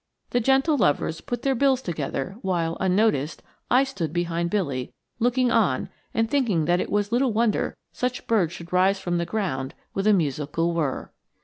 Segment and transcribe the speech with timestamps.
[0.31, 5.89] The gentle lovers put their bills together, while, unnoticed, I stood behind Billy, looking on
[6.11, 10.07] and thinking that it was little wonder such birds should rise from the ground with
[10.07, 11.11] a musical whirr.